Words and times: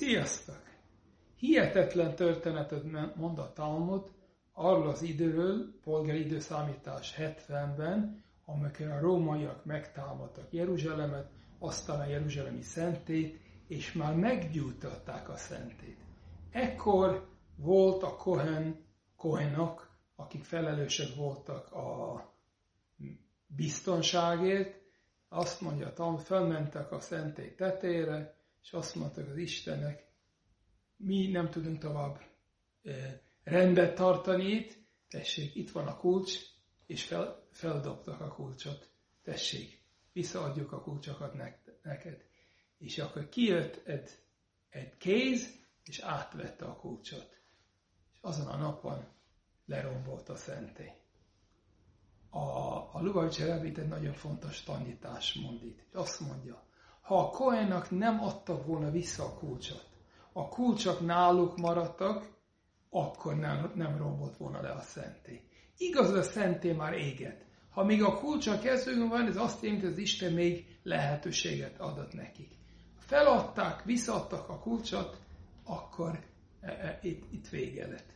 Sziasztok! 0.00 0.62
Hihetetlen 1.36 2.14
történetet 2.14 3.14
mond 3.16 3.38
a 3.38 3.52
Talmud 3.52 4.10
arról 4.52 4.88
az 4.88 5.02
időről, 5.02 5.78
polgári 5.82 6.24
időszámítás 6.24 7.14
70-ben, 7.18 8.24
amikor 8.44 8.86
a 8.86 9.00
rómaiak 9.00 9.64
megtámadtak 9.64 10.52
Jeruzsálemet, 10.52 11.30
aztán 11.58 12.00
a 12.00 12.04
Jeruzsálemi 12.04 12.62
szentét, 12.62 13.40
és 13.68 13.92
már 13.92 14.16
meggyújtották 14.16 15.28
a 15.28 15.36
szentét. 15.36 15.98
Ekkor 16.50 17.28
volt 17.56 18.02
a 18.02 18.16
Kohen, 18.16 18.84
Kohenok, 19.16 19.90
akik 20.16 20.44
felelősek 20.44 21.14
voltak 21.16 21.72
a 21.72 22.24
biztonságért, 23.46 24.80
azt 25.28 25.60
mondja, 25.60 25.92
Tam, 25.92 26.16
felmentek 26.16 26.92
a 26.92 27.00
szentély 27.00 27.54
tetére, 27.54 28.38
és 28.62 28.72
azt 28.72 28.94
mondtak 28.94 29.28
az 29.28 29.36
Istennek, 29.36 30.08
mi 30.96 31.30
nem 31.30 31.50
tudunk 31.50 31.78
tovább 31.78 32.20
rendet 33.42 33.94
tartani 33.94 34.44
itt, 34.44 34.78
tessék, 35.08 35.54
itt 35.54 35.70
van 35.70 35.86
a 35.86 35.96
kulcs, 35.96 36.38
és 36.86 37.04
fel, 37.04 37.46
feldobtak 37.50 38.20
a 38.20 38.34
kulcsot, 38.34 38.90
tessék, 39.22 39.82
visszaadjuk 40.12 40.72
a 40.72 40.82
kulcsokat 40.82 41.34
neked. 41.82 42.24
És 42.78 42.98
akkor 42.98 43.28
kijött 43.28 43.86
egy, 43.86 44.10
egy 44.68 44.96
kéz, 44.96 45.58
és 45.84 45.98
átvette 45.98 46.64
a 46.64 46.76
kulcsot. 46.76 47.40
És 48.12 48.18
azon 48.20 48.46
a 48.46 48.56
napon 48.56 49.08
lerombolt 49.66 50.28
a 50.28 50.36
szentély. 50.36 50.92
A, 52.30 52.38
a 52.94 53.00
Lubavitch 53.00 53.40
egy 53.42 53.88
nagyon 53.88 54.14
fontos 54.14 54.62
tanítás 54.62 55.34
mond 55.34 55.64
itt. 55.64 55.78
És 55.78 55.92
azt 55.92 56.20
mondja, 56.20 56.69
ha 57.10 57.18
a 57.18 57.30
Kohennak 57.30 57.90
nem 57.90 58.22
adtak 58.22 58.66
volna 58.66 58.90
vissza 58.90 59.24
a 59.24 59.34
kulcsot, 59.34 59.84
a 60.32 60.48
kulcsok 60.48 61.00
náluk 61.00 61.56
maradtak, 61.56 62.28
akkor 62.90 63.36
nem, 63.36 63.72
nem 63.74 63.96
rombolt 63.96 64.36
volna 64.36 64.60
le 64.60 64.70
a 64.70 64.80
szentély. 64.80 65.40
Igaz, 65.76 66.10
a 66.10 66.22
szentély 66.22 66.72
már 66.72 66.92
éget. 66.92 67.44
Ha 67.70 67.84
még 67.84 68.02
a 68.02 68.18
kulcsa 68.18 68.58
kezükben 68.58 69.08
van, 69.08 69.26
ez 69.26 69.36
azt 69.36 69.62
jelenti, 69.62 69.84
hogy 69.84 69.92
az 69.92 69.98
Isten 69.98 70.32
még 70.32 70.78
lehetőséget 70.82 71.80
adott 71.80 72.12
nekik. 72.12 72.50
Ha 72.96 73.02
feladták, 73.02 73.84
visszaadtak 73.84 74.48
a 74.48 74.58
kulcsot, 74.58 75.18
akkor 75.64 76.18
e, 76.60 76.70
e, 76.70 76.98
itt, 77.02 77.32
itt 77.32 77.48
vége 77.48 77.86
lett. 77.86 78.12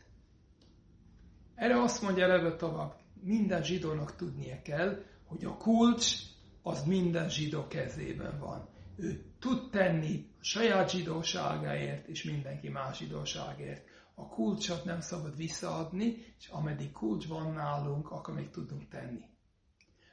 Erre 1.55 1.81
azt 1.81 2.01
mondja 2.01 2.27
Rebe 2.27 2.55
tovább, 2.55 2.95
minden 3.21 3.63
zsidónak 3.63 4.15
tudnia 4.15 4.61
kell, 4.61 5.03
hogy 5.25 5.45
a 5.45 5.57
kulcs 5.57 6.15
az 6.63 6.83
minden 6.83 7.29
zsidó 7.29 7.67
kezében 7.67 8.39
van 8.39 8.73
ő 8.95 9.25
tud 9.39 9.69
tenni 9.69 10.25
a 10.39 10.43
saját 10.43 10.89
zsidóságáért 10.89 12.07
és 12.07 12.23
mindenki 12.23 12.69
más 12.69 12.97
zsidóságért. 12.97 13.87
A 14.13 14.27
kulcsot 14.27 14.85
nem 14.85 14.99
szabad 14.99 15.35
visszaadni, 15.35 16.15
és 16.37 16.47
ameddig 16.47 16.91
kulcs 16.91 17.27
van 17.27 17.53
nálunk, 17.53 18.11
akkor 18.11 18.33
még 18.33 18.49
tudunk 18.49 18.87
tenni. 18.87 19.23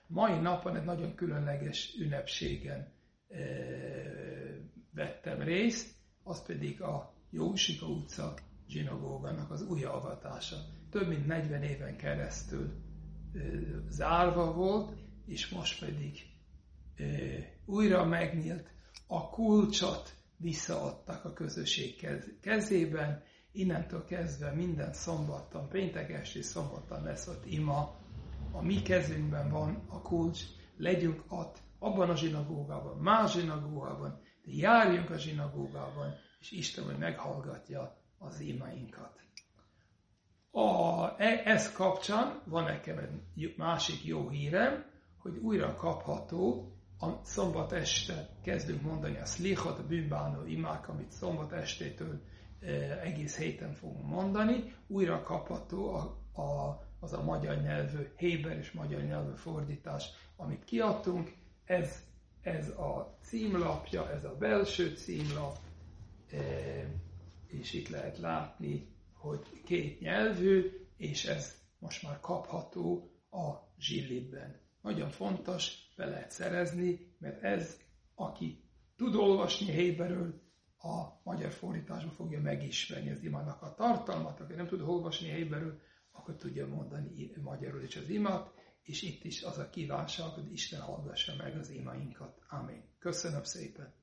Mai 0.07 0.39
napon 0.39 0.77
egy 0.77 0.85
nagyon 0.85 1.15
különleges 1.15 1.95
ünnepségen 1.99 2.93
e, 3.29 3.39
vettem 4.95 5.41
részt, 5.41 5.95
az 6.23 6.43
pedig 6.47 6.83
a 6.83 7.15
Jósika 7.31 7.87
utca 7.87 8.35
zsinagógának 8.69 9.51
az 9.51 9.63
új 9.63 9.85
avatása. 9.85 10.57
Több 10.91 11.09
mint 11.09 11.27
40 11.27 11.63
éven 11.63 11.97
keresztül 11.97 12.73
e, 13.35 13.39
zárva 13.89 14.53
volt, 14.53 14.93
és 15.27 15.49
most 15.49 15.85
pedig 15.85 16.33
újra 17.65 18.05
megnyílt, 18.05 18.71
a 19.07 19.29
kulcsot 19.31 20.15
visszaadtak 20.37 21.25
a 21.25 21.33
közösség 21.33 22.09
kezében, 22.41 23.23
innentől 23.53 24.05
kezdve 24.05 24.53
minden 24.53 24.93
szombaton, 24.93 25.69
péntek 25.69 26.11
esti 26.11 26.43
szombaton 26.43 27.03
lesz 27.03 27.27
ott 27.27 27.47
ima, 27.47 27.95
a 28.53 28.63
mi 28.63 28.83
kezünkben 28.83 29.51
van 29.51 29.85
a 29.89 30.03
kulcs, 30.03 30.41
legyünk 30.77 31.23
ott, 31.29 31.59
abban 31.79 32.11
a 32.11 32.17
zsinagógában, 32.17 32.99
más 32.99 33.33
zsinagógában, 33.33 34.21
de 34.45 34.53
járjunk 34.53 35.11
a 35.11 35.19
zsinagógában, 35.19 36.15
és 36.41 36.51
Isten 36.51 36.85
hogy 36.85 36.99
meghallgatja 36.99 37.97
az 38.19 38.41
imainkat. 38.41 39.21
A, 40.51 41.05
e, 41.21 41.43
ez 41.45 41.73
kapcsán 41.73 42.43
van 42.45 42.65
nekem 42.65 42.99
egy 42.99 43.55
másik 43.57 44.05
jó 44.05 44.29
hírem, 44.29 44.85
hogy 45.19 45.37
újra 45.37 45.75
kapható 45.75 46.73
a 47.03 47.21
szombat 47.23 47.73
este 47.73 48.29
kezdünk 48.43 48.83
mondani 48.83 49.19
a 49.19 49.25
szlichot, 49.25 49.79
a 49.79 49.87
bűnbánó 49.87 50.45
imák, 50.47 50.89
amit 50.89 51.11
szombat 51.11 51.53
estétől 51.53 52.21
e, 52.61 52.67
egész 53.01 53.37
héten 53.39 53.73
fogunk 53.73 54.07
mondani, 54.07 54.75
újra 54.87 55.23
kapható 55.23 55.95
a, 55.95 56.41
a, 56.41 56.81
az 57.01 57.13
a 57.13 57.23
magyar 57.23 57.61
nyelvű, 57.61 58.09
héber 58.17 58.57
és 58.57 58.73
magyar 58.73 59.03
nyelvű 59.03 59.35
fordítás, 59.35 60.05
amit 60.37 60.65
kiadtunk. 60.65 61.33
Ez, 61.65 62.05
ez 62.43 62.69
a 62.69 63.19
címlapja, 63.21 64.11
ez 64.11 64.25
a 64.25 64.37
belső 64.39 64.95
címlap, 64.95 65.59
e, 66.31 66.39
és 67.47 67.73
itt 67.73 67.89
lehet 67.89 68.19
látni, 68.19 68.89
hogy 69.13 69.63
két 69.65 70.01
nyelvű, 70.01 70.87
és 70.97 71.25
ez 71.25 71.57
most 71.79 72.03
már 72.03 72.21
kapható 72.21 73.11
a 73.31 73.51
zsillibben. 73.79 74.61
Nagyon 74.83 75.11
fontos, 75.11 75.92
be 75.97 76.07
lehet 76.07 76.31
szerezni, 76.31 77.15
mert 77.19 77.43
ez, 77.43 77.81
aki 78.15 78.65
tud 78.97 79.15
olvasni 79.15 79.67
héberül, 79.67 80.41
a 80.79 81.21
magyar 81.25 81.51
fordításban 81.51 82.13
fogja 82.13 82.41
megismerni 82.41 83.11
az 83.11 83.23
imának 83.23 83.63
a 83.63 83.75
tartalmat, 83.75 84.41
aki 84.41 84.53
nem 84.53 84.67
tud 84.67 84.81
olvasni 84.81 85.31
héberül, 85.31 85.81
akkor 86.13 86.37
tudja 86.37 86.67
mondani 86.67 87.33
magyarul 87.43 87.83
is 87.83 87.97
az 87.97 88.09
imat, 88.09 88.55
és 88.83 89.03
itt 89.03 89.25
is 89.25 89.43
az 89.43 89.59
a 89.59 89.71
kívánság, 89.71 90.29
hogy 90.29 90.53
Isten 90.53 90.81
hallgassa 90.81 91.35
meg 91.37 91.57
az 91.57 91.71
imainkat. 91.71 92.43
Amen. 92.49 92.85
Köszönöm 92.99 93.43
szépen! 93.43 94.02